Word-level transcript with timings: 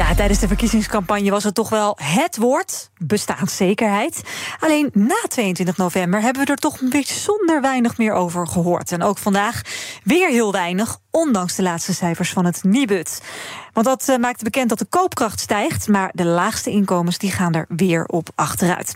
Ja, 0.00 0.14
tijdens 0.14 0.38
de 0.38 0.46
verkiezingscampagne 0.46 1.30
was 1.30 1.44
het 1.44 1.54
toch 1.54 1.68
wel 1.68 1.98
het 2.02 2.36
woord 2.36 2.90
bestaanszekerheid. 2.98 4.22
Alleen 4.60 4.90
na 4.92 5.22
22 5.28 5.76
november 5.76 6.20
hebben 6.20 6.44
we 6.44 6.50
er 6.50 6.56
toch 6.56 6.80
een 6.80 6.88
bijzonder 6.90 7.60
weinig 7.60 7.98
meer 7.98 8.12
over 8.12 8.46
gehoord. 8.46 8.92
En 8.92 9.02
ook 9.02 9.18
vandaag 9.18 9.62
weer 10.04 10.28
heel 10.28 10.52
weinig, 10.52 10.98
ondanks 11.10 11.54
de 11.54 11.62
laatste 11.62 11.94
cijfers 11.94 12.30
van 12.32 12.44
het 12.44 12.64
Nibud. 12.64 13.22
Want 13.72 13.86
dat 13.86 14.08
uh, 14.08 14.16
maakt 14.16 14.42
bekend 14.42 14.68
dat 14.68 14.78
de 14.78 14.84
koopkracht 14.84 15.40
stijgt, 15.40 15.88
maar 15.88 16.10
de 16.14 16.24
laagste 16.24 16.70
inkomens 16.70 17.18
die 17.18 17.30
gaan 17.30 17.54
er 17.54 17.66
weer 17.68 18.04
op 18.04 18.28
achteruit. 18.34 18.94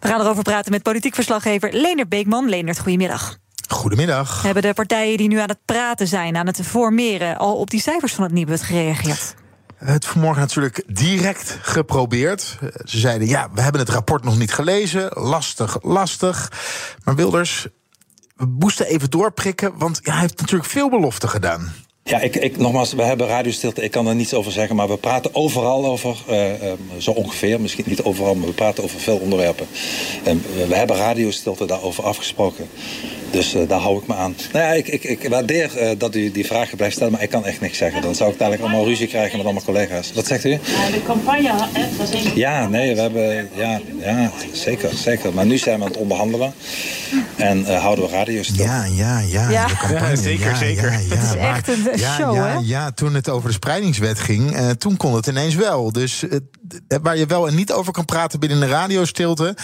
We 0.00 0.08
gaan 0.08 0.20
erover 0.20 0.42
praten 0.42 0.70
met 0.70 0.82
politiek 0.82 1.14
verslaggever 1.14 1.72
Leonard 1.72 2.08
Beekman. 2.08 2.48
Leonard, 2.48 2.78
goedemiddag. 2.78 3.38
Goedemiddag. 3.68 4.42
Hebben 4.42 4.62
de 4.62 4.74
partijen 4.74 5.16
die 5.16 5.28
nu 5.28 5.38
aan 5.38 5.48
het 5.48 5.64
praten 5.64 6.06
zijn, 6.06 6.36
aan 6.36 6.46
het 6.46 6.60
formeren, 6.66 7.36
al 7.36 7.56
op 7.56 7.70
die 7.70 7.80
cijfers 7.80 8.14
van 8.14 8.24
het 8.24 8.32
Nibud 8.32 8.62
gereageerd? 8.62 9.34
Het 9.76 10.06
vanmorgen 10.06 10.40
natuurlijk 10.40 10.82
direct 10.86 11.58
geprobeerd. 11.60 12.58
Ze 12.84 12.98
zeiden, 12.98 13.28
ja, 13.28 13.50
we 13.54 13.60
hebben 13.60 13.80
het 13.80 13.90
rapport 13.90 14.24
nog 14.24 14.38
niet 14.38 14.52
gelezen. 14.52 15.10
Lastig, 15.14 15.78
lastig. 15.82 16.52
Maar 17.04 17.14
Wilders, 17.14 17.66
we 18.36 18.46
moesten 18.58 18.86
even 18.86 19.10
doorprikken... 19.10 19.78
want 19.78 20.00
hij 20.02 20.20
heeft 20.20 20.40
natuurlijk 20.40 20.70
veel 20.70 20.90
beloften 20.90 21.28
gedaan. 21.28 21.72
Ja, 22.06 22.20
ik, 22.20 22.36
ik, 22.36 22.56
nogmaals, 22.56 22.92
we 22.92 23.02
hebben 23.02 23.26
radiostilte. 23.26 23.82
Ik 23.82 23.90
kan 23.90 24.06
er 24.06 24.14
niets 24.14 24.34
over 24.34 24.52
zeggen, 24.52 24.76
maar 24.76 24.88
we 24.88 24.96
praten 24.96 25.34
overal 25.34 25.86
over. 25.86 26.16
Uh, 26.28 26.62
uh, 26.62 26.72
zo 26.98 27.10
ongeveer, 27.10 27.60
misschien 27.60 27.84
niet 27.86 28.02
overal, 28.02 28.34
maar 28.34 28.48
we 28.48 28.54
praten 28.54 28.84
over 28.84 29.00
veel 29.00 29.16
onderwerpen. 29.16 29.66
En 30.24 30.42
we 30.68 30.74
hebben 30.74 30.96
radiostilte 30.96 31.66
daarover 31.66 32.04
afgesproken. 32.04 32.68
Dus 33.34 33.54
uh, 33.54 33.68
daar 33.68 33.80
hou 33.80 33.98
ik 33.98 34.06
me 34.06 34.14
aan. 34.14 34.34
Nou 34.52 34.64
ja, 34.64 34.72
ik, 34.72 34.88
ik, 34.88 35.04
ik 35.04 35.28
waardeer 35.28 35.70
dat 35.98 36.14
u 36.14 36.30
die 36.30 36.46
vragen 36.46 36.76
blijft 36.76 36.94
stellen, 36.94 37.12
maar 37.12 37.22
ik 37.22 37.30
kan 37.30 37.44
echt 37.44 37.60
niks 37.60 37.78
zeggen. 37.78 38.02
Dan 38.02 38.14
zou 38.14 38.30
ik 38.30 38.38
dadelijk 38.38 38.62
allemaal 38.62 38.84
ruzie 38.84 39.06
krijgen 39.06 39.36
met 39.36 39.46
allemaal 39.46 39.64
collega's. 39.64 40.12
Wat 40.12 40.26
zegt 40.26 40.44
u? 40.44 40.50
Ja, 40.50 40.58
de 40.90 41.02
campagne, 41.06 41.52
hè, 41.72 41.96
dat 41.98 42.12
is 42.12 42.32
Ja, 42.34 42.68
nee, 42.68 42.94
we 42.94 43.00
hebben. 43.00 43.48
Ja, 43.54 43.80
ja, 43.98 44.30
zeker, 44.52 44.90
zeker. 44.94 45.34
Maar 45.34 45.46
nu 45.46 45.58
zijn 45.58 45.78
we 45.78 45.84
aan 45.84 45.90
het 45.90 46.00
onderhandelen. 46.00 46.54
En 47.36 47.64
houden 47.64 48.04
we 48.04 48.10
radiostilte. 48.10 48.62
Ja, 48.62 48.84
ja, 48.84 49.18
ja. 49.18 49.50
Ja. 49.50 49.66
De 49.66 49.76
campagne, 49.76 50.08
Ja, 50.08 50.16
zeker, 50.16 50.56
zeker. 50.56 50.92
Ja, 50.92 50.98
ja, 50.98 51.14
Het 51.14 51.24
is 51.24 51.34
echt 51.34 51.68
een 51.68 51.88
ja, 51.96 52.16
show, 52.16 52.34
ja, 52.34 52.46
hè? 52.46 52.58
ja, 52.62 52.90
toen 52.90 53.14
het 53.14 53.28
over 53.28 53.48
de 53.48 53.54
spreidingswet 53.54 54.18
ging, 54.18 54.56
eh, 54.56 54.70
toen 54.70 54.96
kon 54.96 55.14
het 55.14 55.26
ineens 55.26 55.54
wel. 55.54 55.92
Dus 55.92 56.28
eh, 56.28 56.38
waar 57.02 57.16
je 57.16 57.26
wel 57.26 57.48
en 57.48 57.54
niet 57.54 57.72
over 57.72 57.92
kan 57.92 58.04
praten 58.04 58.40
binnen 58.40 58.60
de 58.60 58.66
radiostilte, 58.66 59.56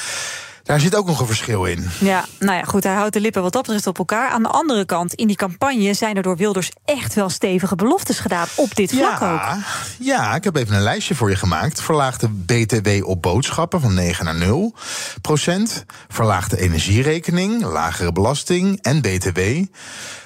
daar 0.70 0.80
zit 0.80 0.94
ook 0.94 1.06
nog 1.06 1.20
een 1.20 1.26
verschil 1.26 1.64
in. 1.64 1.90
Ja, 2.00 2.24
nou 2.38 2.58
ja, 2.58 2.62
goed, 2.62 2.84
hij 2.84 2.94
houdt 2.94 3.12
de 3.12 3.20
lippen 3.20 3.42
wat 3.42 3.52
dat 3.52 3.62
betreft 3.62 3.86
op 3.86 3.98
elkaar. 3.98 4.30
Aan 4.30 4.42
de 4.42 4.48
andere 4.48 4.84
kant, 4.84 5.14
in 5.14 5.26
die 5.26 5.36
campagne 5.36 5.94
zijn 5.94 6.16
er 6.16 6.22
door 6.22 6.36
Wilders 6.36 6.70
echt 6.84 7.14
wel 7.14 7.28
stevige 7.28 7.74
beloftes 7.74 8.18
gedaan. 8.18 8.46
Op 8.54 8.74
dit 8.74 8.92
vlak 8.92 9.12
ook. 9.12 9.20
Ja, 9.20 9.58
ja, 9.98 10.34
ik 10.34 10.44
heb 10.44 10.56
even 10.56 10.74
een 10.74 10.82
lijstje 10.82 11.14
voor 11.14 11.30
je 11.30 11.36
gemaakt. 11.36 11.82
Verlaagde 11.82 12.28
BTW 12.28 12.88
op 13.06 13.22
boodschappen 13.22 13.80
van 13.80 13.94
9 13.94 14.24
naar 14.24 14.34
0 14.34 14.74
procent. 15.20 15.84
Verlaagde 16.08 16.60
energierekening, 16.60 17.62
lagere 17.62 18.12
belasting 18.12 18.78
en 18.82 19.00
BTW. 19.00 19.40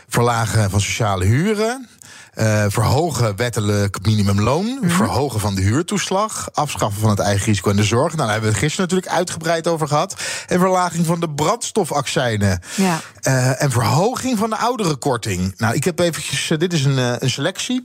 Verlagen 0.08 0.70
van 0.70 0.80
sociale 0.80 1.24
huren. 1.24 1.88
Eh, 2.34 2.64
verhogen 2.68 3.36
wettelijk 3.36 3.98
minimumloon. 4.02 4.78
Verhogen 4.82 5.40
van 5.40 5.54
de 5.54 5.62
huurtoeslag. 5.62 6.48
Afschaffen 6.52 7.00
van 7.00 7.10
het 7.10 7.18
eigen 7.18 7.46
risico 7.46 7.70
en 7.70 7.76
de 7.76 7.84
zorg. 7.84 8.06
Nou, 8.06 8.16
daar 8.16 8.30
hebben 8.30 8.48
we 8.48 8.56
het 8.56 8.64
gisteren 8.64 8.90
natuurlijk 8.90 9.16
uitgebreid 9.16 9.68
over 9.68 9.88
gehad. 9.88 10.16
En 10.46 10.58
verlaging 10.58 11.06
van 11.06 11.20
de 11.20 11.30
brandstofaccijnen. 11.30 12.60
Ja. 12.74 13.00
Eh, 13.20 13.62
en 13.62 13.70
verhoging 13.70 14.38
van 14.38 14.50
de 14.50 14.56
ouderenkorting. 14.56 15.54
Nou, 15.56 15.74
ik 15.74 15.84
heb 15.84 15.98
eventjes, 15.98 16.50
eh, 16.50 16.58
dit 16.58 16.72
is 16.72 16.84
een, 16.84 17.22
een 17.22 17.30
selectie. 17.30 17.84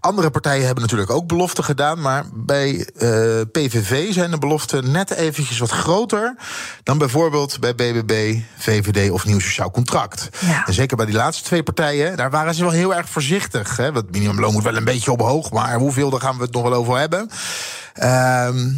Andere 0.00 0.30
partijen 0.30 0.64
hebben 0.64 0.82
natuurlijk 0.82 1.10
ook 1.10 1.26
beloften 1.26 1.64
gedaan. 1.64 2.00
Maar 2.00 2.24
bij 2.34 2.86
PVV 3.52 4.12
zijn 4.12 4.30
de 4.30 4.38
beloften 4.38 4.90
net 4.90 5.10
eventjes 5.10 5.58
wat 5.58 5.70
groter... 5.70 6.36
dan 6.82 6.98
bijvoorbeeld 6.98 7.60
bij 7.60 7.74
BBB, 7.74 8.38
VVD 8.58 9.10
of 9.10 9.24
Nieuw 9.24 9.38
Sociaal 9.38 9.70
Contract. 9.70 10.28
Ja. 10.40 10.66
En 10.66 10.74
zeker 10.74 10.96
bij 10.96 11.06
die 11.06 11.14
laatste 11.14 11.44
twee 11.44 11.62
partijen, 11.62 12.16
daar 12.16 12.30
waren 12.30 12.54
ze 12.54 12.62
wel 12.62 12.70
heel 12.70 12.94
erg 12.94 13.08
voorzichtig. 13.08 13.76
Hè? 13.76 13.85
Want 13.92 14.06
het 14.06 14.14
minimumloon 14.14 14.52
moet 14.52 14.62
wel 14.62 14.76
een 14.76 14.84
beetje 14.84 15.12
omhoog, 15.12 15.50
maar 15.50 15.78
hoeveel, 15.78 16.10
daar 16.10 16.20
gaan 16.20 16.36
we 16.36 16.42
het 16.42 16.52
nog 16.52 16.62
wel 16.62 16.74
over 16.74 16.98
hebben. 16.98 17.30
Ehm, 17.94 18.72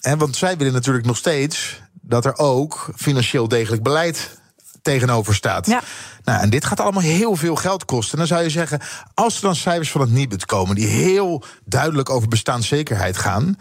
en 0.00 0.18
want 0.18 0.36
zij 0.36 0.56
willen 0.56 0.72
natuurlijk 0.72 1.06
nog 1.06 1.16
steeds 1.16 1.80
dat 1.92 2.24
er 2.24 2.38
ook 2.38 2.90
financieel 2.96 3.48
degelijk 3.48 3.82
beleid 3.82 4.40
tegenover 4.82 5.34
staat. 5.34 5.66
Ja. 5.66 5.82
Nou, 6.24 6.42
en 6.42 6.50
dit 6.50 6.64
gaat 6.64 6.80
allemaal 6.80 7.02
heel 7.02 7.36
veel 7.36 7.56
geld 7.56 7.84
kosten. 7.84 8.12
En 8.12 8.18
dan 8.18 8.26
zou 8.26 8.42
je 8.42 8.50
zeggen, 8.50 8.80
als 9.14 9.36
er 9.36 9.42
dan 9.42 9.56
cijfers 9.56 9.90
van 9.90 10.00
het 10.00 10.10
Nibud 10.10 10.46
komen... 10.46 10.74
die 10.74 10.86
heel 10.86 11.44
duidelijk 11.64 12.10
over 12.10 12.28
bestaanszekerheid 12.28 13.16
gaan... 13.16 13.56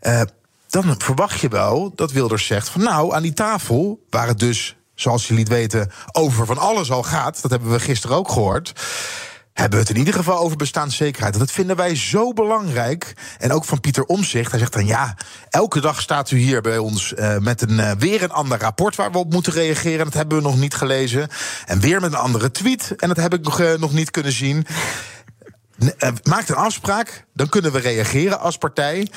eh, 0.00 0.20
dan 0.68 0.94
verwacht 0.98 1.40
je 1.40 1.48
wel 1.48 1.92
dat 1.94 2.12
Wilders 2.12 2.46
zegt 2.46 2.68
van... 2.68 2.82
nou, 2.82 3.14
aan 3.14 3.22
die 3.22 3.32
tafel, 3.32 4.04
waar 4.10 4.26
het 4.26 4.38
dus, 4.38 4.76
zoals 4.94 5.28
je 5.28 5.34
liet 5.34 5.48
weten... 5.48 5.90
over 6.12 6.46
van 6.46 6.58
alles 6.58 6.90
al 6.90 7.02
gaat, 7.02 7.42
dat 7.42 7.50
hebben 7.50 7.70
we 7.70 7.80
gisteren 7.80 8.16
ook 8.16 8.30
gehoord... 8.30 8.72
hebben 9.54 9.78
we 9.78 9.84
het 9.84 9.94
in 9.94 9.98
ieder 9.98 10.14
geval 10.14 10.38
over 10.38 10.56
bestaanszekerheid. 10.56 11.38
Dat 11.38 11.50
vinden 11.50 11.76
wij 11.76 11.96
zo 11.96 12.32
belangrijk. 12.32 13.14
En 13.38 13.52
ook 13.52 13.64
van 13.64 13.80
Pieter 13.80 14.04
Omzicht. 14.04 14.50
Hij 14.50 14.60
zegt 14.60 14.72
dan 14.72 14.86
ja, 14.86 15.16
elke 15.48 15.80
dag 15.80 16.00
staat 16.00 16.30
u 16.30 16.36
hier 16.36 16.60
bij 16.60 16.78
ons 16.78 17.14
eh, 17.14 17.38
met 17.38 17.62
een, 17.62 17.80
eh, 17.80 17.90
weer 17.98 18.22
een 18.22 18.30
ander 18.30 18.58
rapport 18.58 18.96
waar 18.96 19.12
we 19.12 19.18
op 19.18 19.32
moeten 19.32 19.52
reageren. 19.52 20.04
Dat 20.04 20.14
hebben 20.14 20.38
we 20.38 20.44
nog 20.44 20.58
niet 20.58 20.74
gelezen. 20.74 21.28
En 21.66 21.80
weer 21.80 22.00
met 22.00 22.12
een 22.12 22.18
andere 22.18 22.50
tweet. 22.50 22.94
En 22.96 23.08
dat 23.08 23.16
heb 23.16 23.34
ik 23.34 23.44
nog, 23.44 23.60
eh, 23.60 23.74
nog 23.74 23.92
niet 23.92 24.10
kunnen 24.10 24.32
zien. 24.32 24.66
Maakt 26.22 26.48
een 26.48 26.54
afspraak, 26.54 27.24
dan 27.34 27.48
kunnen 27.48 27.72
we 27.72 27.78
reageren 27.78 28.40
als 28.40 28.56
partij. 28.56 29.08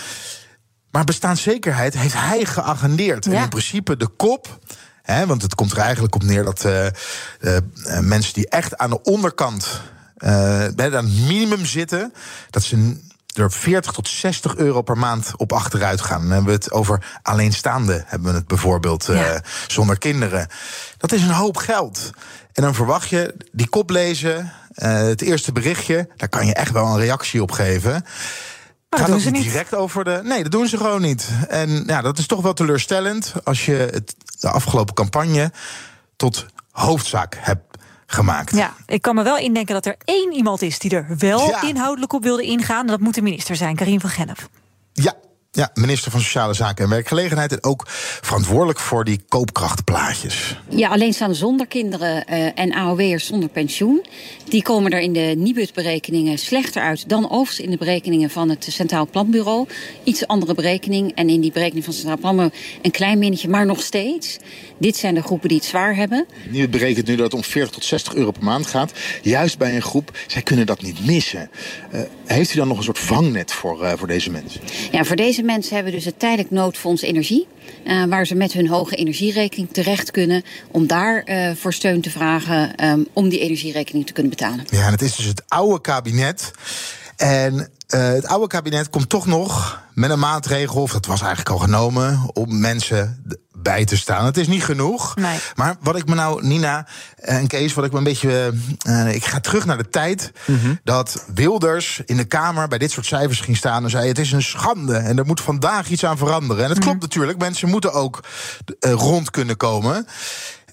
Maar 0.91 1.03
bestaanszekerheid 1.03 1.93
heeft 1.93 2.13
hij 2.13 2.45
geagendeerd. 2.45 3.25
Ja. 3.25 3.31
En 3.31 3.41
in 3.41 3.49
principe 3.49 3.97
de 3.97 4.07
kop. 4.07 4.59
Hè, 5.01 5.25
want 5.25 5.41
het 5.41 5.55
komt 5.55 5.71
er 5.71 5.77
eigenlijk 5.77 6.15
op 6.15 6.23
neer 6.23 6.43
dat 6.43 6.67
mensen 8.01 8.33
die 8.33 8.49
echt 8.49 8.77
aan 8.77 8.89
de 8.89 9.01
onderkant 9.01 9.81
bij 10.17 10.95
aan 10.95 11.05
het 11.05 11.27
minimum 11.27 11.65
zitten, 11.65 12.13
dat 12.49 12.63
ze 12.63 12.95
er 13.37 13.51
40 13.51 13.91
tot 13.91 14.07
60 14.07 14.55
euro 14.55 14.81
per 14.81 14.97
maand 14.97 15.31
op 15.35 15.51
achteruit 15.51 16.01
gaan. 16.01 16.21
Dan 16.21 16.29
hebben 16.29 16.47
we 16.47 16.55
het 16.55 16.71
over 16.71 17.19
alleenstaande, 17.21 18.03
hebben 18.05 18.31
we 18.31 18.37
het 18.37 18.47
bijvoorbeeld, 18.47 19.09
eh, 19.09 19.35
zonder 19.67 19.97
kinderen. 19.97 20.47
Dat 20.97 21.11
is 21.11 21.21
een 21.21 21.29
hoop 21.29 21.57
geld. 21.57 22.09
En 22.53 22.63
dan 22.63 22.75
verwacht 22.75 23.09
je 23.09 23.35
die 23.51 23.69
kop 23.69 23.89
lezen, 23.89 24.53
eh, 24.73 24.93
het 24.93 25.21
eerste 25.21 25.51
berichtje, 25.51 26.09
daar 26.15 26.29
kan 26.29 26.45
je 26.45 26.53
echt 26.53 26.71
wel 26.71 26.85
een 26.85 26.99
reactie 26.99 27.41
op 27.41 27.51
geven. 27.51 28.05
dat 28.89 28.99
Gaat 28.99 29.09
niet 29.09 29.31
niet. 29.31 29.43
direct 29.43 29.75
over 29.75 30.03
de. 30.03 30.21
Nee, 30.23 30.43
dat 30.43 30.51
doen 30.51 30.67
ze 30.67 30.77
gewoon 30.77 31.01
niet. 31.01 31.27
En 31.47 31.83
ja, 31.87 32.01
dat 32.01 32.17
is 32.17 32.27
toch 32.27 32.41
wel 32.41 32.53
teleurstellend 32.53 33.33
als 33.43 33.65
je 33.65 33.89
het, 33.91 34.15
de 34.39 34.49
afgelopen 34.49 34.93
campagne 34.93 35.51
tot 36.15 36.45
hoofdzaak 36.71 37.35
hebt 37.39 37.66
gemaakt. 38.09 38.55
Ja, 38.55 38.73
ik 38.85 39.01
kan 39.01 39.15
me 39.15 39.23
wel 39.23 39.37
indenken 39.37 39.73
dat 39.73 39.85
er 39.85 39.95
één 40.05 40.33
iemand 40.33 40.61
is 40.61 40.79
die 40.79 40.91
er 40.91 41.05
wel 41.17 41.49
Ja. 41.49 41.61
inhoudelijk 41.61 42.13
op 42.13 42.23
wilde 42.23 42.43
ingaan. 42.43 42.81
En 42.81 42.87
dat 42.87 42.99
moet 42.99 43.15
de 43.15 43.21
minister 43.21 43.55
zijn, 43.55 43.75
Karin 43.75 43.99
van 43.99 44.09
Gennep. 44.09 44.49
Ja, 44.93 45.13
ja, 45.51 45.71
minister 45.73 46.11
van 46.11 46.21
Sociale 46.21 46.53
Zaken 46.53 46.83
en 46.83 46.89
Werkgelegenheid. 46.89 47.51
En 47.51 47.63
ook 47.63 47.83
verantwoordelijk 48.21 48.79
voor 48.79 49.03
die 49.03 49.21
koopkrachtplaatjes. 49.27 50.55
Ja, 50.69 50.89
alleenstaande 50.89 51.35
zonder 51.35 51.67
kinderen 51.67 52.25
eh, 52.25 52.59
en 52.59 52.73
AOW'ers 52.73 53.25
zonder 53.25 53.49
pensioen. 53.49 54.05
Die 54.49 54.61
komen 54.61 54.91
er 54.91 54.99
in 54.99 55.13
de 55.13 55.33
Nibud-berekeningen 55.37 56.37
slechter 56.37 56.81
uit 56.81 57.09
dan 57.09 57.29
overigens 57.29 57.59
in 57.59 57.71
de 57.71 57.77
berekeningen 57.77 58.29
van 58.29 58.49
het 58.49 58.67
Centraal 58.69 59.07
Planbureau. 59.07 59.67
Iets 60.03 60.27
andere 60.27 60.53
berekening. 60.53 61.11
En 61.15 61.29
in 61.29 61.41
die 61.41 61.51
berekening 61.51 61.85
van 61.85 61.93
het 61.93 62.03
Centraal 62.03 62.21
Planbureau 62.21 62.53
een 62.81 62.91
klein 62.91 63.19
minnetje, 63.19 63.49
maar 63.49 63.65
nog 63.65 63.81
steeds. 63.81 64.37
Dit 64.77 64.97
zijn 64.97 65.15
de 65.15 65.21
groepen 65.21 65.47
die 65.47 65.57
het 65.57 65.67
zwaar 65.67 65.95
hebben. 65.95 66.25
Nu 66.49 66.69
berekent 66.69 67.07
nu 67.07 67.15
dat 67.15 67.25
het 67.25 67.33
om 67.33 67.43
40 67.43 67.73
tot 67.73 67.85
60 67.85 68.15
euro 68.15 68.31
per 68.31 68.43
maand 68.43 68.67
gaat. 68.67 68.91
Juist 69.21 69.57
bij 69.57 69.75
een 69.75 69.81
groep, 69.81 70.17
zij 70.27 70.41
kunnen 70.41 70.65
dat 70.65 70.81
niet 70.81 71.05
missen. 71.05 71.49
Eh, 71.91 72.01
heeft 72.25 72.53
u 72.53 72.57
dan 72.57 72.67
nog 72.67 72.77
een 72.77 72.83
soort 72.83 72.99
vangnet 72.99 73.51
voor, 73.51 73.83
eh, 73.83 73.93
voor 73.97 74.07
deze 74.07 74.29
mensen? 74.29 74.61
Ja, 74.91 75.03
voor 75.03 75.15
deze 75.15 75.43
mensen 75.47 75.75
hebben 75.75 75.93
dus 75.93 76.05
het 76.05 76.19
tijdelijk 76.19 76.51
noodfonds 76.51 77.01
energie. 77.01 77.47
eh, 77.83 78.03
waar 78.03 78.25
ze 78.27 78.35
met 78.35 78.53
hun 78.53 78.67
hoge 78.67 78.95
energierekening 78.95 79.69
terecht 79.71 80.11
kunnen. 80.11 80.43
Om 80.71 80.87
daar 80.87 81.23
eh, 81.23 81.51
voor 81.55 81.73
steun 81.73 82.01
te 82.01 82.09
vragen 82.09 82.75
ehm, 82.75 83.03
om 83.13 83.29
die 83.29 83.39
energierekening 83.39 84.05
te 84.05 84.13
kunnen 84.13 84.31
betalen. 84.31 84.65
Ja, 84.69 84.85
en 84.85 84.91
het 84.91 85.01
is 85.01 85.15
dus 85.15 85.25
het 85.25 85.43
oude 85.47 85.81
kabinet. 85.81 86.51
En 87.17 87.69
eh, 87.87 88.07
het 88.07 88.27
oude 88.27 88.47
kabinet 88.47 88.89
komt 88.89 89.09
toch 89.09 89.25
nog 89.25 89.79
met 89.93 90.09
een 90.09 90.19
maatregel, 90.19 90.81
of 90.81 90.91
dat 90.91 91.05
was 91.05 91.19
eigenlijk 91.19 91.49
al 91.49 91.57
genomen, 91.57 92.29
om 92.33 92.59
mensen 92.59 93.23
bij 93.57 93.85
te 93.85 93.97
staan. 93.97 94.25
Het 94.25 94.37
is 94.37 94.47
niet 94.47 94.63
genoeg. 94.63 95.15
Nee. 95.15 95.37
Maar 95.55 95.75
wat 95.81 95.95
ik 95.95 96.05
me 96.07 96.15
nou, 96.15 96.45
Nina 96.45 96.87
en 97.15 97.47
Kees, 97.47 97.73
wat 97.73 97.85
ik 97.85 97.91
me 97.91 97.97
een 97.97 98.03
beetje. 98.03 98.53
eh, 98.85 99.13
ik 99.15 99.25
ga 99.25 99.39
terug 99.39 99.65
naar 99.65 99.77
de 99.77 99.89
tijd 99.89 100.31
dat 100.83 101.23
Wilders 101.33 102.01
in 102.05 102.17
de 102.17 102.23
Kamer 102.25 102.67
bij 102.67 102.77
dit 102.77 102.91
soort 102.91 103.05
cijfers 103.05 103.39
ging 103.39 103.57
staan 103.57 103.83
en 103.83 103.89
zei: 103.89 104.07
Het 104.07 104.19
is 104.19 104.31
een 104.31 104.41
schande 104.41 104.95
en 104.97 105.17
er 105.17 105.25
moet 105.25 105.41
vandaag 105.41 105.89
iets 105.89 106.05
aan 106.05 106.17
veranderen. 106.17 106.63
En 106.63 106.69
dat 106.69 106.79
klopt 106.79 107.01
natuurlijk, 107.01 107.37
mensen 107.39 107.69
moeten 107.69 107.93
ook 107.93 108.19
eh, 108.79 108.91
rond 108.91 109.29
kunnen 109.31 109.57
komen. 109.57 110.07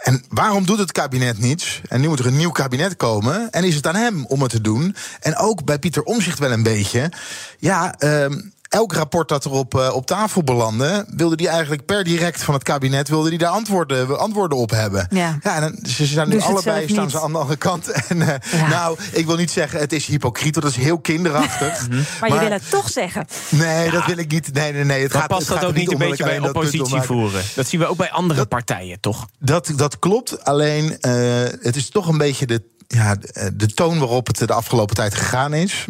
En 0.04 0.24
waarom 0.28 0.66
doet 0.66 0.78
het 0.78 0.92
kabinet 0.92 1.38
niets? 1.38 1.80
En 1.88 2.00
nu 2.00 2.08
moet 2.08 2.18
er 2.18 2.26
een 2.26 2.36
nieuw 2.36 2.50
kabinet 2.50 2.96
komen. 2.96 3.50
En 3.50 3.64
is 3.64 3.74
het 3.74 3.86
aan 3.86 3.94
hem 3.94 4.26
om 4.26 4.42
het 4.42 4.50
te 4.50 4.60
doen? 4.60 4.96
En 5.20 5.36
ook 5.36 5.64
bij 5.64 5.78
Pieter 5.78 6.02
Omzicht 6.02 6.38
wel 6.38 6.52
een 6.52 6.62
beetje. 6.62 7.12
Ja, 7.58 7.94
ehm, 7.98 8.40
elk 8.74 8.92
rapport 8.92 9.28
dat 9.28 9.44
er 9.44 9.50
op, 9.50 9.74
uh, 9.74 9.94
op 9.94 10.06
tafel 10.06 10.42
belandde, 10.42 11.06
wilde 11.16 11.36
die 11.36 11.48
eigenlijk 11.48 11.84
per 11.84 12.04
direct 12.04 12.42
van 12.42 12.54
het 12.54 12.62
kabinet 12.62 13.08
wilde 13.08 13.28
die 13.30 13.38
daar 13.38 13.50
antwoorden, 13.50 14.18
antwoorden 14.18 14.58
op 14.58 14.70
hebben. 14.70 15.06
Ja. 15.10 15.38
ja 15.42 15.54
en 15.54 15.60
dan, 15.60 15.90
ze 15.90 16.06
zijn 16.06 16.28
nu 16.28 16.40
allebei 16.40 16.88
staan 16.88 17.10
ze 17.10 17.20
aan 17.20 17.32
de 17.32 17.38
andere 17.38 17.58
kant. 17.58 17.88
En 18.08 18.20
uh, 18.20 18.28
ja. 18.52 18.68
nou, 18.68 18.98
ik 19.12 19.26
wil 19.26 19.36
niet 19.36 19.50
zeggen 19.50 19.78
het 19.78 19.92
is 19.92 20.06
hypocriet, 20.06 20.54
dat 20.54 20.64
is 20.64 20.76
heel 20.76 20.98
kinderachtig. 20.98 21.88
maar, 21.88 22.04
maar, 22.20 22.32
je 22.32 22.38
wil 22.38 22.50
het 22.50 22.70
toch 22.70 22.90
zeggen. 22.90 23.26
Nee, 23.48 23.90
dat 23.90 24.06
wil 24.06 24.18
ik 24.18 24.30
niet. 24.30 24.52
Nee, 24.52 24.72
nee, 24.72 24.84
nee. 24.84 25.02
Het 25.02 25.12
dan 25.12 25.20
gaat, 25.20 25.30
past 25.30 25.48
het 25.48 25.60
dat 25.60 25.68
ook 25.68 25.74
niet 25.74 25.92
een 25.92 25.98
beetje 25.98 26.24
bij 26.24 26.38
oppositie 26.38 27.00
voeren. 27.00 27.42
Dat 27.54 27.66
zien 27.66 27.80
we 27.80 27.86
ook 27.86 27.96
bij 27.96 28.10
andere 28.10 28.40
dat, 28.40 28.48
partijen, 28.48 29.00
toch? 29.00 29.26
Dat, 29.38 29.72
dat 29.76 29.98
klopt. 29.98 30.44
Alleen 30.44 30.84
uh, 30.84 31.42
het 31.60 31.76
is 31.76 31.90
toch 31.90 32.08
een 32.08 32.18
beetje 32.18 32.46
de, 32.46 32.62
ja, 32.86 33.16
de 33.54 33.74
toon 33.74 33.98
waarop 33.98 34.26
het 34.26 34.38
de 34.38 34.52
afgelopen 34.52 34.94
tijd 34.94 35.14
gegaan 35.14 35.54
is. 35.54 35.86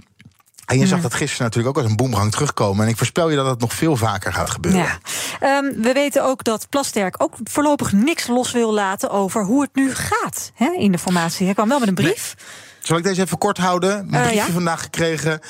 En 0.66 0.78
je 0.78 0.86
zag 0.86 1.00
dat 1.00 1.14
gisteren 1.14 1.44
natuurlijk 1.44 1.76
ook 1.76 1.82
als 1.82 1.90
een 1.90 1.96
boemerang 1.96 2.30
terugkomen. 2.30 2.84
En 2.84 2.90
ik 2.90 2.96
voorspel 2.96 3.30
je 3.30 3.36
dat 3.36 3.46
het 3.46 3.60
nog 3.60 3.72
veel 3.72 3.96
vaker 3.96 4.32
gaat 4.32 4.50
gebeuren. 4.50 4.98
Ja. 5.40 5.58
Um, 5.58 5.82
we 5.82 5.92
weten 5.92 6.24
ook 6.24 6.44
dat 6.44 6.68
Plasterk 6.68 7.22
ook 7.22 7.34
voorlopig 7.44 7.92
niks 7.92 8.26
los 8.26 8.52
wil 8.52 8.72
laten 8.72 9.10
over 9.10 9.44
hoe 9.44 9.62
het 9.62 9.74
nu 9.74 9.94
gaat 9.94 10.52
hè, 10.54 10.70
in 10.78 10.92
de 10.92 10.98
formatie. 10.98 11.44
Hij 11.44 11.54
kwam 11.54 11.68
wel 11.68 11.78
met 11.78 11.88
een 11.88 11.94
brief. 11.94 12.34
Nee. 12.36 12.46
Zal 12.78 12.96
ik 12.96 13.04
deze 13.04 13.22
even 13.22 13.38
kort 13.38 13.58
houden? 13.58 13.98
Een 13.98 14.06
briefje 14.06 14.28
uh, 14.28 14.34
ja? 14.34 14.52
vandaag 14.52 14.82
gekregen. 14.82 15.40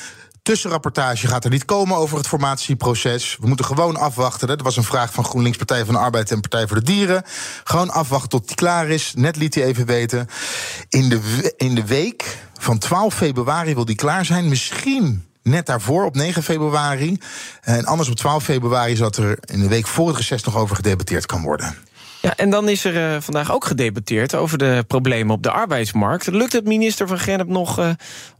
Tussenrapportage 0.45 1.27
gaat 1.27 1.43
er 1.43 1.49
niet 1.49 1.65
komen 1.65 1.97
over 1.97 2.17
het 2.17 2.27
formatieproces. 2.27 3.37
We 3.39 3.47
moeten 3.47 3.65
gewoon 3.65 3.97
afwachten. 3.97 4.47
Dat 4.47 4.61
was 4.61 4.77
een 4.77 4.83
vraag 4.83 5.13
van 5.13 5.23
GroenLinks, 5.23 5.57
Partij 5.57 5.85
van 5.85 5.93
de 5.93 5.99
Arbeid 5.99 6.31
en 6.31 6.41
Partij 6.41 6.67
voor 6.67 6.77
de 6.77 6.83
Dieren. 6.83 7.23
Gewoon 7.63 7.89
afwachten 7.89 8.29
tot 8.29 8.47
die 8.47 8.55
klaar 8.55 8.89
is. 8.89 9.13
Net 9.15 9.35
liet 9.35 9.55
hij 9.55 9.63
even 9.63 9.85
weten. 9.85 10.27
In 10.89 11.09
de, 11.09 11.53
in 11.57 11.75
de 11.75 11.85
week 11.85 12.37
van 12.59 12.77
12 12.77 13.13
februari 13.13 13.73
wil 13.73 13.85
die 13.85 13.95
klaar 13.95 14.25
zijn. 14.25 14.49
Misschien 14.49 15.25
net 15.41 15.65
daarvoor, 15.65 16.05
op 16.05 16.15
9 16.15 16.43
februari. 16.43 17.17
En 17.61 17.85
anders 17.85 18.09
op 18.09 18.15
12 18.15 18.43
februari, 18.43 18.95
zodat 18.95 19.17
er 19.17 19.37
in 19.45 19.59
de 19.59 19.67
week 19.67 19.87
voor 19.87 20.07
het 20.07 20.17
reces 20.17 20.43
nog 20.43 20.55
over 20.55 20.75
gedebatteerd 20.75 21.25
kan 21.25 21.41
worden. 21.41 21.75
Ja, 22.25 22.35
en 22.35 22.49
dan 22.49 22.69
is 22.69 22.83
er 22.85 23.13
uh, 23.13 23.21
vandaag 23.21 23.53
ook 23.53 23.65
gedebatteerd 23.65 24.35
over 24.35 24.57
de 24.57 24.83
problemen 24.87 25.35
op 25.35 25.43
de 25.43 25.51
arbeidsmarkt. 25.51 26.27
Lukt 26.27 26.53
het 26.53 26.65
minister 26.65 27.07
van 27.07 27.19
Gennep 27.19 27.47
nog 27.47 27.79
uh, 27.79 27.89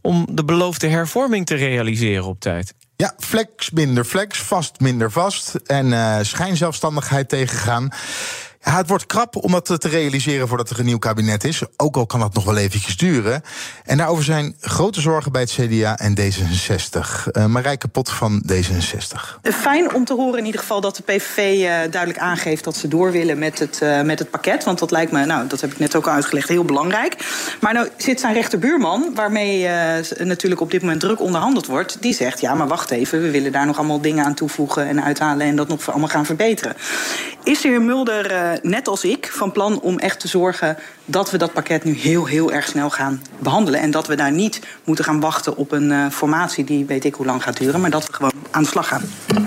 om 0.00 0.26
de 0.30 0.44
beloofde 0.44 0.86
hervorming 0.86 1.46
te 1.46 1.54
realiseren 1.54 2.24
op 2.24 2.40
tijd? 2.40 2.74
Ja, 2.96 3.14
flex 3.18 3.70
minder 3.70 4.04
flex, 4.04 4.38
vast 4.38 4.80
minder 4.80 5.10
vast 5.10 5.54
en 5.54 5.86
uh, 5.86 6.18
schijnzelfstandigheid 6.22 7.28
tegengaan. 7.28 7.88
Het 8.70 8.88
wordt 8.88 9.06
krap 9.06 9.36
om 9.36 9.52
dat 9.52 9.80
te 9.80 9.88
realiseren 9.88 10.48
voordat 10.48 10.70
er 10.70 10.78
een 10.78 10.84
nieuw 10.84 10.98
kabinet 10.98 11.44
is. 11.44 11.62
Ook 11.76 11.96
al 11.96 12.06
kan 12.06 12.20
dat 12.20 12.34
nog 12.34 12.44
wel 12.44 12.56
eventjes 12.56 12.96
duren. 12.96 13.42
En 13.84 13.96
daarover 13.96 14.24
zijn 14.24 14.56
grote 14.60 15.00
zorgen 15.00 15.32
bij 15.32 15.40
het 15.40 15.50
CDA 15.50 15.98
en 15.98 16.18
D66. 16.20 17.30
Uh, 17.32 17.46
Marijke 17.46 17.88
Pot 17.88 18.10
van 18.10 18.42
D66. 18.52 19.40
Fijn 19.42 19.94
om 19.94 20.04
te 20.04 20.14
horen 20.14 20.38
in 20.38 20.44
ieder 20.44 20.60
geval 20.60 20.80
dat 20.80 20.96
de 20.96 21.02
PVV 21.02 21.38
uh, 21.38 21.68
duidelijk 21.90 22.18
aangeeft... 22.18 22.64
dat 22.64 22.76
ze 22.76 22.88
door 22.88 23.12
willen 23.12 23.38
met 23.38 23.58
het, 23.58 23.80
uh, 23.82 24.02
met 24.02 24.18
het 24.18 24.30
pakket. 24.30 24.64
Want 24.64 24.78
dat 24.78 24.90
lijkt 24.90 25.12
me, 25.12 25.24
nou, 25.24 25.46
dat 25.46 25.60
heb 25.60 25.72
ik 25.72 25.78
net 25.78 25.96
ook 25.96 26.06
al 26.06 26.12
uitgelegd, 26.12 26.48
heel 26.48 26.64
belangrijk. 26.64 27.16
Maar 27.60 27.74
nou 27.74 27.88
zit 27.96 28.20
zijn 28.20 28.34
rechterbuurman, 28.34 29.10
waarmee 29.14 29.68
natuurlijk 30.18 30.60
op 30.60 30.70
dit 30.70 30.80
moment 30.80 31.00
druk 31.00 31.20
onderhandeld 31.20 31.66
wordt... 31.66 31.96
die 32.00 32.14
zegt, 32.14 32.40
ja, 32.40 32.54
maar 32.54 32.68
wacht 32.68 32.90
even, 32.90 33.22
we 33.22 33.30
willen 33.30 33.52
daar 33.52 33.66
nog 33.66 33.78
allemaal 33.78 34.00
dingen 34.00 34.24
aan 34.24 34.34
toevoegen... 34.34 34.86
en 34.86 35.02
uithalen 35.02 35.46
en 35.46 35.56
dat 35.56 35.68
nog 35.68 35.90
allemaal 35.90 36.08
gaan 36.08 36.26
verbeteren. 36.26 36.76
Is 37.46 37.60
de 37.60 37.68
heer 37.68 37.82
Mulder 37.82 38.58
net 38.62 38.88
als 38.88 39.04
ik, 39.04 39.30
van 39.32 39.52
plan 39.52 39.80
om 39.80 39.98
echt 39.98 40.20
te 40.20 40.28
zorgen 40.28 40.78
dat 41.04 41.30
we 41.30 41.38
dat 41.38 41.52
pakket 41.52 41.84
nu 41.84 41.94
heel, 41.94 42.26
heel 42.26 42.52
erg 42.52 42.66
snel 42.66 42.90
gaan 42.90 43.22
behandelen. 43.38 43.80
En 43.80 43.90
dat 43.90 44.06
we 44.06 44.14
daar 44.14 44.32
niet 44.32 44.60
moeten 44.84 45.04
gaan 45.04 45.20
wachten 45.20 45.56
op 45.56 45.72
een 45.72 45.90
uh, 45.90 46.10
formatie 46.10 46.64
die 46.64 46.84
weet 46.84 47.04
ik 47.04 47.14
hoe 47.14 47.26
lang 47.26 47.42
gaat 47.42 47.56
duren, 47.56 47.80
maar 47.80 47.90
dat 47.90 48.06
we 48.06 48.12
gewoon 48.12 48.32
aan 48.50 48.62
de 48.62 48.68
slag 48.68 48.88
gaan. 48.88 49.02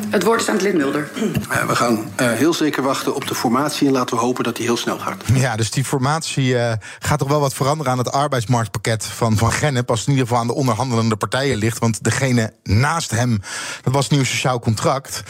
Het 0.10 0.24
woord 0.24 0.42
is 0.42 0.48
aan 0.48 0.54
het 0.54 0.64
lid 0.64 0.74
Mulder. 0.74 1.10
Uh, 1.16 1.66
we 1.66 1.76
gaan 1.76 2.12
uh, 2.22 2.32
heel 2.32 2.54
zeker 2.54 2.84
wachten 2.84 3.16
op 3.16 3.28
de 3.28 3.36
formatie 3.36 3.88
en 3.88 3.94
laten 3.94 4.16
we 4.16 4.22
hopen 4.22 4.44
dat 4.44 4.56
die 4.56 4.66
heel 4.66 4.78
snel 4.78 5.00
gaat. 5.00 5.24
Ja, 5.34 5.56
dus 5.56 5.72
die 5.72 5.84
formatie 5.84 6.56
gaat 7.00 7.20
toch 7.20 7.30
wel 7.30 7.40
wat 7.40 7.54
veranderen 7.54 7.92
aan 7.92 7.98
het 7.98 8.12
arbeidsmarktpakket 8.12 9.06
van, 9.06 9.38
van 9.38 9.52
Gennep, 9.52 9.90
als 9.90 10.00
het 10.00 10.08
in 10.08 10.14
ieder 10.14 10.28
geval 10.28 10.42
aan 10.42 10.50
de 10.50 10.56
onderhandelende 10.56 11.16
partijen 11.16 11.58
ligt. 11.58 11.80
Want 11.80 12.04
degene 12.04 12.54
naast 12.64 13.12
hem, 13.12 13.42
dat 13.82 13.94
was 13.94 14.10
nieuw 14.10 14.24
sociaal 14.24 14.60
contract. 14.60 15.24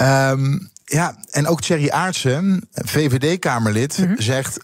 Um, 0.00 0.70
ja, 0.86 1.16
en 1.30 1.46
ook 1.46 1.60
Thierry 1.60 1.88
Aartsen, 1.88 2.68
VVD-Kamerlid, 2.72 3.98
mm 3.98 4.06
-hmm. 4.06 4.20
zegt... 4.20 4.58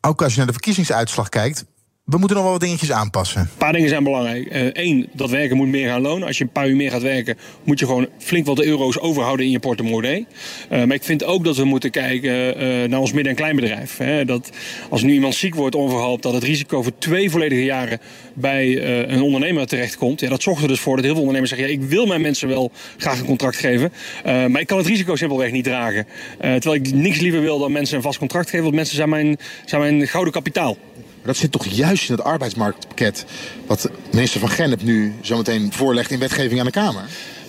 ook 0.00 0.22
als 0.22 0.32
je 0.32 0.38
naar 0.38 0.46
de 0.46 0.52
verkiezingsuitslag 0.52 1.28
kijkt... 1.28 1.64
we 2.10 2.18
moeten 2.18 2.36
nog 2.36 2.44
wel 2.44 2.52
wat 2.52 2.62
dingetjes 2.62 2.92
aanpassen. 2.92 3.40
Een 3.40 3.48
paar 3.58 3.72
dingen 3.72 3.88
zijn 3.88 4.04
belangrijk. 4.04 4.48
Eén, 4.72 4.98
uh, 4.98 5.06
dat 5.12 5.30
werken 5.30 5.56
moet 5.56 5.68
meer 5.68 5.88
gaan 5.88 6.00
lonen. 6.00 6.26
Als 6.26 6.38
je 6.38 6.44
een 6.44 6.50
paar 6.50 6.68
uur 6.68 6.76
meer 6.76 6.90
gaat 6.90 7.02
werken, 7.02 7.38
moet 7.64 7.78
je 7.78 7.86
gewoon 7.86 8.06
flink 8.18 8.46
wat 8.46 8.60
euro's 8.60 8.98
overhouden 8.98 9.46
in 9.46 9.52
je 9.52 9.58
portemonnee. 9.58 10.26
Uh, 10.72 10.84
maar 10.84 10.96
ik 10.96 11.04
vind 11.04 11.24
ook 11.24 11.44
dat 11.44 11.56
we 11.56 11.64
moeten 11.64 11.90
kijken 11.90 12.62
uh, 12.62 12.88
naar 12.88 13.00
ons 13.00 13.12
midden- 13.12 13.30
en 13.30 13.38
kleinbedrijf. 13.38 13.96
Hè. 13.96 14.24
Dat 14.24 14.50
als 14.88 15.02
nu 15.02 15.12
iemand 15.12 15.34
ziek 15.34 15.54
wordt 15.54 15.74
onverhoopt, 15.74 16.22
dat 16.22 16.32
het 16.32 16.42
risico 16.42 16.82
voor 16.82 16.98
twee 16.98 17.30
volledige 17.30 17.64
jaren 17.64 18.00
bij 18.34 18.82
een 19.08 19.22
ondernemer 19.22 19.66
terechtkomt. 19.66 20.20
Ja, 20.20 20.28
dat 20.28 20.42
zorgt 20.42 20.62
er 20.62 20.68
dus 20.68 20.80
voor 20.80 20.96
dat 20.96 21.04
heel 21.04 21.14
veel 21.14 21.22
ondernemers 21.22 21.52
zeggen: 21.52 21.68
ja, 21.68 21.82
ik 21.82 21.88
wil 21.88 22.06
mijn 22.06 22.20
mensen 22.20 22.48
wel 22.48 22.72
graag 22.96 23.18
een 23.18 23.26
contract 23.26 23.56
geven, 23.56 23.92
maar 24.24 24.60
ik 24.60 24.66
kan 24.66 24.78
het 24.78 24.86
risico 24.86 25.16
simpelweg 25.16 25.50
niet 25.50 25.64
dragen. 25.64 26.06
terwijl 26.38 26.74
ik 26.74 26.92
niks 26.92 27.20
liever 27.20 27.40
wil 27.40 27.58
dan 27.58 27.72
mensen 27.72 27.96
een 27.96 28.02
vast 28.02 28.18
contract 28.18 28.48
geven, 28.50 28.64
want 28.64 28.74
mensen 28.74 28.96
zijn 28.96 29.08
mijn, 29.08 29.38
zijn 29.64 29.80
mijn 29.80 30.08
gouden 30.08 30.32
kapitaal. 30.32 30.76
Maar 31.20 31.32
dat 31.32 31.36
zit 31.36 31.52
toch 31.52 31.66
juist 31.66 32.08
in 32.08 32.14
het 32.14 32.24
arbeidsmarktpakket... 32.24 33.24
wat 33.66 33.90
minister 34.10 34.40
Van 34.40 34.50
Gennep 34.50 34.82
nu 34.82 35.14
zometeen 35.20 35.72
voorlegt 35.72 36.10
in 36.10 36.18
wetgeving 36.18 36.60
aan 36.60 36.66
de 36.66 36.72
Kamer? 36.72 37.04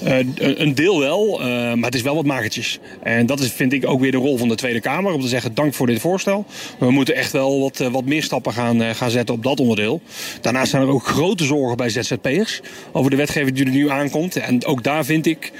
Uh, 0.07 0.17
een 0.35 0.75
deel 0.75 0.99
wel, 0.99 1.41
uh, 1.41 1.47
maar 1.47 1.85
het 1.85 1.95
is 1.95 2.01
wel 2.01 2.15
wat 2.15 2.25
magertjes. 2.25 2.79
En 3.03 3.25
dat 3.25 3.39
is, 3.39 3.51
vind 3.51 3.73
ik 3.73 3.87
ook 3.87 3.99
weer 3.99 4.11
de 4.11 4.17
rol 4.17 4.37
van 4.37 4.47
de 4.47 4.55
Tweede 4.55 4.79
Kamer. 4.79 5.13
Om 5.13 5.21
te 5.21 5.27
zeggen, 5.27 5.53
dank 5.53 5.73
voor 5.73 5.87
dit 5.87 5.99
voorstel. 5.99 6.45
We 6.79 6.91
moeten 6.91 7.15
echt 7.15 7.31
wel 7.31 7.59
wat, 7.59 7.77
wat 7.77 8.05
meer 8.05 8.23
stappen 8.23 8.53
gaan, 8.53 8.95
gaan 8.95 9.09
zetten 9.09 9.35
op 9.35 9.43
dat 9.43 9.59
onderdeel. 9.59 10.01
Daarnaast 10.41 10.71
zijn 10.71 10.81
er 10.81 10.89
ook 10.89 11.05
grote 11.05 11.43
zorgen 11.43 11.77
bij 11.77 11.89
ZZP'ers. 11.89 12.61
Over 12.91 13.11
de 13.11 13.17
wetgeving 13.17 13.55
die 13.55 13.65
er 13.65 13.71
nu 13.71 13.89
aankomt. 13.89 14.35
En 14.35 14.65
ook 14.65 14.83
daar 14.83 15.05
vind 15.05 15.25
ik 15.25 15.51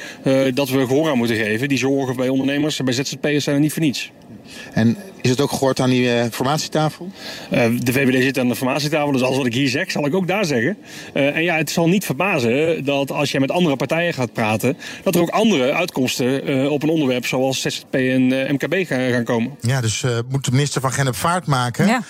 dat 0.54 0.70
we 0.70 0.88
gehoor 0.88 1.10
aan 1.10 1.18
moeten 1.18 1.36
geven. 1.36 1.68
Die 1.68 1.78
zorgen 1.78 2.16
bij 2.16 2.30
ondernemers 2.30 2.80
en 2.80 2.86
bij 2.86 2.94
ZZP'ers 2.94 3.44
zijn 3.44 3.56
er 3.56 3.62
niet 3.62 3.74
voor 3.74 3.82
niets. 3.82 4.12
En 4.74 4.98
is 5.22 5.30
het 5.30 5.42
ook 5.42 5.52
gehoord 5.52 5.80
aan 5.80 5.90
die 5.90 6.06
uh, 6.06 6.24
formatietafel? 6.32 7.10
Uh, 7.54 7.66
de 7.80 7.94
VVD 7.94 8.24
zit 8.24 8.40
aan 8.40 8.48
de 8.48 8.56
formatietafel, 8.56 9.12
dus 9.12 9.22
alles 9.22 9.38
wat 9.38 9.46
ik 9.46 9.54
hier 9.54 9.70
zeg, 9.70 9.92
zal 9.92 10.06
ik 10.06 10.16
ook 10.16 10.28
daar 10.28 10.46
zeggen. 10.46 10.78
Uh, 11.14 11.36
en 11.36 11.44
ja, 11.44 11.56
het 11.56 11.70
zal 11.70 11.88
niet 11.88 12.06
verbazen 12.06 12.86
dat 12.86 13.12
als 13.12 13.32
je 13.32 13.40
met 13.40 13.52
andere 13.52 13.76
partijen 13.76 14.14
gaat 14.14 14.31
praten, 14.34 14.78
dat 15.04 15.16
er 15.16 15.22
ook 15.22 15.30
andere 15.30 15.74
uitkomsten 15.74 16.72
op 16.72 16.84
een 16.84 16.90
onderwerp 16.90 17.26
zoals 17.26 17.62
ZZP 17.62 17.94
en 17.94 18.28
MKB 18.28 18.88
gaan, 18.88 19.12
gaan 19.12 19.24
komen. 19.24 19.58
Ja, 19.62 19.82
dus 19.82 20.04
moet 20.30 20.46
de 20.46 20.52
minister 20.52 20.82
van 20.82 20.92
Gennep 20.92 21.16
vaart 21.16 21.46
maken. 21.46 21.88
Ja. 21.88 22.02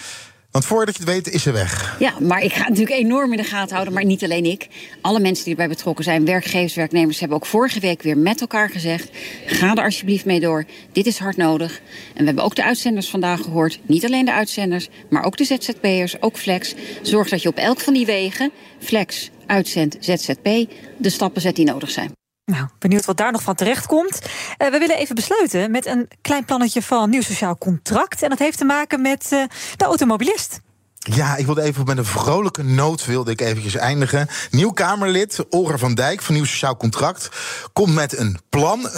Want 0.52 0.66
voordat 0.66 0.98
je 0.98 1.04
het 1.04 1.12
weet, 1.12 1.30
is 1.30 1.44
ze 1.44 1.52
weg. 1.52 1.96
Ja, 2.00 2.14
maar 2.20 2.44
ik 2.44 2.52
ga 2.54 2.60
het 2.60 2.70
natuurlijk 2.70 2.98
enorm 2.98 3.32
in 3.32 3.38
de 3.38 3.44
gaten 3.44 3.74
houden. 3.74 3.94
Maar 3.94 4.06
niet 4.06 4.24
alleen 4.24 4.46
ik. 4.46 4.68
Alle 5.02 5.20
mensen 5.20 5.44
die 5.44 5.54
erbij 5.54 5.68
betrokken 5.68 6.04
zijn, 6.04 6.26
werkgevers, 6.26 6.74
werknemers, 6.74 7.20
hebben 7.20 7.38
ook 7.38 7.46
vorige 7.46 7.80
week 7.80 8.02
weer 8.02 8.18
met 8.18 8.42
elkaar 8.42 8.70
gezegd: 8.70 9.10
ga 9.46 9.76
er 9.76 9.84
alsjeblieft 9.84 10.26
mee 10.26 10.40
door. 10.40 10.66
Dit 10.92 11.06
is 11.06 11.18
hard 11.18 11.38
nodig. 11.38 11.82
En 12.14 12.20
we 12.20 12.26
hebben 12.26 12.44
ook 12.44 12.56
de 12.56 12.64
uitzenders 12.64 13.10
vandaag 13.10 13.42
gehoord. 13.42 13.80
Niet 13.86 14.06
alleen 14.06 14.26
de 14.26 14.34
uitzenders, 14.34 14.90
maar 15.10 15.24
ook 15.24 15.38
de 15.38 15.46
ZZP'ers, 15.46 16.22
ook 16.22 16.38
Flex. 16.38 16.74
Zorg 17.02 17.30
dat 17.30 17.42
je 17.42 17.50
op 17.50 17.58
elk 17.58 17.80
van 17.80 17.94
die 17.94 18.06
wegen, 18.06 18.52
Flex, 18.80 19.30
uitzend, 19.52 19.98
ZZP, 20.00 20.46
de 20.98 21.10
stappen 21.10 21.42
zet 21.42 21.56
die 21.56 21.66
nodig 21.66 21.92
zijn. 21.92 22.12
Nou, 22.46 22.68
benieuwd 22.80 23.06
wat 23.06 23.18
daar 23.18 23.32
nog 23.32 23.44
van 23.44 23.56
terecht 23.56 23.86
komt. 23.86 24.22
Uh, 24.22 24.70
we 24.72 24.78
willen 24.80 24.98
even 24.98 25.16
besluiten 25.16 25.72
met 25.72 25.86
een 25.86 26.08
klein 26.22 26.46
plannetje 26.46 26.82
van 26.82 27.10
nieuw 27.10 27.22
sociaal 27.22 27.58
contract. 27.58 28.22
En 28.22 28.30
dat 28.30 28.40
heeft 28.40 28.58
te 28.58 28.66
maken 28.66 29.02
met 29.02 29.30
uh, 29.34 29.44
de 29.78 29.86
automobilist. 29.86 30.60
Ja, 30.98 31.36
ik 31.36 31.46
wilde 31.46 31.62
even 31.62 31.86
met 31.86 31.98
een 31.98 32.06
vrolijke 32.06 32.64
noot 32.64 33.06
wilde 33.06 33.32
ik 33.32 33.42
eventjes 33.42 33.76
eindigen. 33.76 34.28
Nieuw 34.52 34.72
Kamerlid 34.72 35.46
Olga 35.50 35.78
van 35.78 35.94
Dijk 35.94 36.22
van 36.22 36.36
Nieuw 36.36 36.46
Sociaal 36.46 36.78
Contract 36.78 37.30
komt 37.74 37.94
met 37.94 38.18
een 38.18 38.40
plan, 38.50 38.90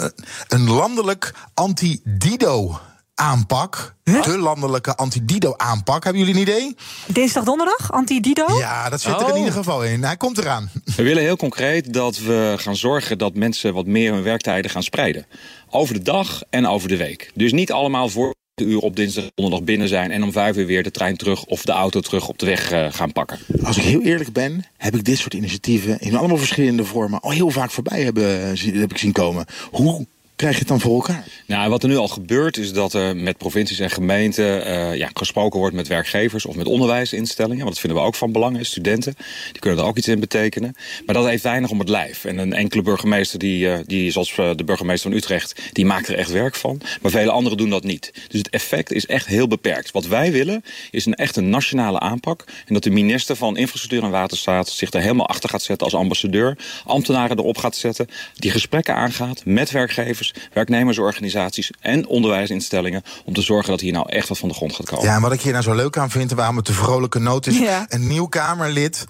een 0.48 0.70
landelijk 0.70 1.34
anti-dido 1.54 2.80
aanpak. 3.14 3.94
Huh? 4.04 4.22
De 4.22 4.38
landelijke 4.38 4.96
anti-Dido-aanpak. 4.96 6.04
Hebben 6.04 6.22
jullie 6.24 6.34
een 6.34 6.48
idee? 6.48 6.76
Dinsdag, 7.06 7.44
donderdag, 7.44 7.92
anti-Dido? 7.92 8.58
Ja, 8.58 8.88
dat 8.88 9.00
zit 9.00 9.12
er 9.14 9.26
in 9.26 9.32
Oh. 9.32 9.38
ieder 9.38 9.52
geval 9.52 9.84
in. 9.84 10.02
Hij 10.04 10.16
komt 10.16 10.38
eraan. 10.38 10.70
We 10.96 11.02
willen 11.02 11.22
heel 11.22 11.36
concreet 11.36 11.92
dat 11.92 12.18
we 12.18 12.54
gaan 12.56 12.76
zorgen 12.76 13.18
dat 13.18 13.34
mensen 13.34 13.74
wat 13.74 13.86
meer 13.86 14.12
hun 14.12 14.22
werktijden 14.22 14.70
gaan 14.70 14.82
spreiden. 14.82 15.26
Over 15.70 15.94
de 15.94 16.02
dag 16.02 16.42
en 16.50 16.66
over 16.66 16.88
de 16.88 16.96
week. 16.96 17.30
Dus 17.34 17.52
niet 17.52 17.72
allemaal 17.72 18.08
voor 18.08 18.34
de 18.54 18.64
uur 18.64 18.78
op 18.78 18.96
dinsdag, 18.96 19.24
donderdag 19.34 19.64
binnen 19.64 19.88
zijn... 19.88 20.10
en 20.10 20.22
om 20.22 20.32
vijf 20.32 20.56
uur 20.56 20.66
weer 20.66 20.82
de 20.82 20.90
trein 20.90 21.16
terug 21.16 21.44
of 21.44 21.64
de 21.64 21.72
auto 21.72 22.00
terug 22.00 22.28
op 22.28 22.38
de 22.38 22.46
weg 22.46 22.72
uh, 22.72 22.86
gaan 22.90 23.12
pakken. 23.12 23.38
Als 23.62 23.76
ik 23.76 23.82
heel 23.82 24.02
eerlijk 24.02 24.32
ben, 24.32 24.64
heb 24.76 24.94
ik 24.94 25.04
dit 25.04 25.18
soort 25.18 25.34
initiatieven... 25.34 26.00
in 26.00 26.16
allemaal 26.16 26.36
verschillende 26.36 26.84
vormen 26.84 27.20
al 27.20 27.30
heel 27.30 27.50
vaak 27.50 27.70
voorbij 27.70 28.02
hebben, 28.02 28.56
heb 28.58 28.90
ik 28.90 28.98
zien 28.98 29.12
komen. 29.12 29.46
Hoe 29.70 30.06
krijg 30.36 30.52
je 30.52 30.58
het 30.58 30.68
dan 30.68 30.80
voor 30.80 30.94
elkaar? 30.94 31.24
Nou, 31.46 31.70
wat 31.70 31.82
er 31.82 31.88
nu 31.88 31.96
al 31.96 32.08
gebeurt 32.08 32.56
is 32.56 32.72
dat 32.72 32.92
er 32.92 33.16
met 33.16 33.38
provincies 33.38 33.78
en 33.78 33.90
gemeenten 33.90 34.68
uh, 34.68 34.96
ja, 34.96 35.10
gesproken 35.12 35.58
wordt 35.58 35.74
met 35.74 35.88
werkgevers 35.88 36.46
of 36.46 36.56
met 36.56 36.66
onderwijsinstellingen. 36.66 37.62
Want 37.62 37.70
dat 37.70 37.80
vinden 37.80 38.00
we 38.00 38.06
ook 38.06 38.14
van 38.14 38.32
belang. 38.32 38.66
Studenten 38.66 39.14
die 39.52 39.60
kunnen 39.60 39.80
er 39.80 39.86
ook 39.86 39.96
iets 39.96 40.08
in 40.08 40.20
betekenen. 40.20 40.76
Maar 41.06 41.14
dat 41.14 41.26
heeft 41.26 41.42
weinig 41.42 41.70
om 41.70 41.78
het 41.78 41.88
lijf. 41.88 42.24
En 42.24 42.38
een 42.38 42.52
enkele 42.52 42.82
burgemeester, 42.82 43.38
die, 43.38 43.66
uh, 43.66 43.78
die, 43.86 44.10
zoals 44.10 44.36
uh, 44.36 44.50
de 44.56 44.64
burgemeester 44.64 45.10
van 45.10 45.18
Utrecht, 45.18 45.60
die 45.72 45.86
maakt 45.86 46.08
er 46.08 46.14
echt 46.14 46.30
werk 46.30 46.54
van. 46.54 46.80
Maar 47.02 47.10
vele 47.10 47.30
anderen 47.30 47.58
doen 47.58 47.70
dat 47.70 47.84
niet. 47.84 48.12
Dus 48.28 48.38
het 48.38 48.50
effect 48.50 48.92
is 48.92 49.06
echt 49.06 49.26
heel 49.26 49.48
beperkt. 49.48 49.90
Wat 49.90 50.06
wij 50.06 50.32
willen 50.32 50.64
is 50.90 51.06
een 51.06 51.14
echt 51.14 51.36
een 51.36 51.50
nationale 51.50 52.00
aanpak. 52.00 52.44
En 52.66 52.74
dat 52.74 52.82
de 52.82 52.90
minister 52.90 53.36
van 53.36 53.56
Infrastructuur 53.56 54.02
en 54.02 54.10
Waterstaat 54.10 54.68
zich 54.68 54.92
er 54.92 55.00
helemaal 55.00 55.28
achter 55.28 55.48
gaat 55.48 55.62
zetten 55.62 55.86
als 55.86 55.94
ambassadeur. 55.94 56.58
Ambtenaren 56.84 57.38
erop 57.38 57.58
gaat 57.58 57.76
zetten. 57.76 58.06
Die 58.34 58.50
gesprekken 58.50 58.94
aangaat 58.94 59.44
met 59.44 59.70
werkgevers, 59.70 60.23
werknemersorganisaties 60.52 61.70
en 61.80 62.06
onderwijsinstellingen. 62.06 63.02
Om 63.24 63.34
te 63.34 63.42
zorgen 63.42 63.70
dat 63.70 63.80
hier 63.80 63.92
nou 63.92 64.08
echt 64.08 64.28
wat 64.28 64.38
van 64.38 64.48
de 64.48 64.54
grond 64.54 64.74
gaat 64.74 64.86
komen. 64.86 65.04
Ja, 65.04 65.14
en 65.14 65.20
wat 65.20 65.32
ik 65.32 65.40
hier 65.40 65.52
nou 65.52 65.64
zo 65.64 65.74
leuk 65.74 65.98
aan 65.98 66.10
vind, 66.10 66.32
waarom 66.32 66.56
het 66.56 66.66
de 66.66 66.72
vrolijke 66.72 67.18
noot 67.18 67.46
is. 67.46 67.58
Ja. 67.58 67.84
Een 67.88 68.06
nieuw 68.06 68.26
Kamerlid 68.26 69.06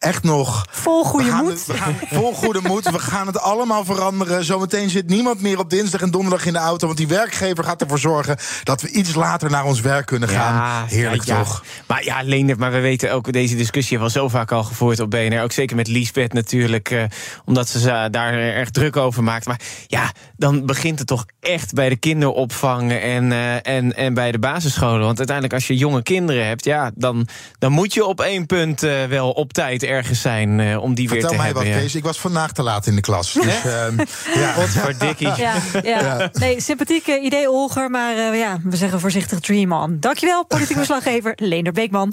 echt 0.00 0.22
nog. 0.22 0.66
Vol 0.70 1.04
goede 1.04 1.30
moed. 1.30 1.66
we 1.66 1.74
gaan, 1.74 1.96
vol 2.10 2.32
goede 2.32 2.60
moed. 2.62 2.90
We 2.90 2.98
gaan 2.98 3.26
het 3.26 3.40
allemaal 3.40 3.84
veranderen. 3.84 4.44
Zometeen 4.44 4.90
zit 4.90 5.08
niemand 5.08 5.40
meer 5.40 5.58
op 5.58 5.70
dinsdag 5.70 6.00
en 6.00 6.10
donderdag 6.10 6.46
in 6.46 6.52
de 6.52 6.58
auto. 6.58 6.86
Want 6.86 6.98
die 6.98 7.08
werkgever 7.08 7.64
gaat 7.64 7.80
ervoor 7.80 7.98
zorgen 7.98 8.36
dat 8.62 8.82
we 8.82 8.90
iets 8.90 9.14
later 9.14 9.50
naar 9.50 9.64
ons 9.64 9.80
werk 9.80 10.06
kunnen 10.06 10.28
gaan. 10.28 10.54
Ja, 10.54 10.84
Heerlijk 10.86 11.24
ja, 11.24 11.38
toch? 11.38 11.64
Maar 11.86 12.04
ja, 12.04 12.22
Leendert, 12.22 12.58
maar 12.58 12.72
we 12.72 12.80
weten 12.80 13.12
ook, 13.12 13.32
deze 13.32 13.56
discussie 13.56 13.96
hebben 13.96 14.14
we 14.14 14.20
al 14.20 14.28
zo 14.28 14.36
vaak 14.36 14.52
al 14.52 14.64
gevoerd 14.64 15.00
op 15.00 15.10
BNR. 15.10 15.42
Ook 15.42 15.52
zeker 15.52 15.76
met 15.76 15.88
Liesbeth 15.88 16.32
natuurlijk. 16.32 16.90
Eh, 16.90 17.02
omdat 17.44 17.68
ze 17.68 18.08
daar 18.10 18.32
erg 18.32 18.70
druk 18.70 18.96
over 18.96 19.22
maakt. 19.22 19.46
Maar 19.46 19.60
ja, 19.86 20.12
dan 20.36 20.66
begint 20.66 20.98
het 20.98 21.08
toch 21.08 21.26
echt 21.40 21.74
bij 21.74 21.88
de 21.88 21.96
kinderopvang 21.96 22.92
en, 22.92 23.30
uh, 23.30 23.66
en, 23.66 23.96
en 23.96 24.14
bij 24.14 24.32
de 24.32 24.38
basisscholen. 24.38 25.04
Want 25.04 25.18
uiteindelijk, 25.18 25.54
als 25.54 25.66
je 25.66 25.76
jonge 25.76 26.02
kinderen 26.02 26.46
hebt, 26.46 26.64
ja, 26.64 26.90
dan, 26.94 27.28
dan 27.58 27.72
moet 27.72 27.94
je 27.94 28.04
op 28.04 28.20
één 28.20 28.46
punt 28.46 28.84
uh, 28.84 29.04
wel 29.04 29.30
op 29.30 29.52
tijd 29.52 29.82
ergens 29.90 30.20
zijn 30.20 30.58
uh, 30.58 30.82
om 30.82 30.94
die 30.94 31.08
Vertel 31.08 31.28
weer 31.28 31.30
te 31.30 31.36
mij 31.36 31.46
hebben. 31.46 31.64
wat, 31.64 31.74
ja. 31.74 31.80
Kees. 31.80 31.94
Ik 31.94 32.04
was 32.04 32.18
vandaag 32.20 32.52
te 32.52 32.62
laat 32.62 32.86
in 32.86 32.94
de 32.94 33.00
klas. 33.00 33.32
Dus, 33.32 33.44
uh, 33.44 33.86
ja. 34.34 34.54
Wat 34.56 34.68
voor 34.68 34.94
dikkie. 34.98 35.26
Ja, 35.26 35.54
ja. 35.72 35.80
ja. 35.82 36.30
Nee, 36.32 36.60
sympathieke 36.60 37.20
idee, 37.20 37.50
Olger. 37.50 37.90
Maar 37.90 38.16
uh, 38.16 38.38
ja, 38.38 38.58
we 38.62 38.76
zeggen 38.76 39.00
voorzichtig 39.00 39.40
dream 39.40 39.72
on. 39.72 39.96
Dankjewel, 40.00 40.44
politiek 40.44 40.76
verslaggever 40.84 41.32
Leender 41.36 41.72
Beekman. 41.72 42.12